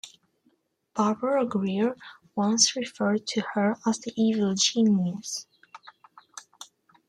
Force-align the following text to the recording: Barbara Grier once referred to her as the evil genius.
Barbara 0.95 1.45
Grier 1.45 1.95
once 2.35 2.75
referred 2.75 3.27
to 3.27 3.41
her 3.53 3.77
as 3.85 3.99
the 3.99 4.11
evil 4.19 4.55
genius. 4.55 5.45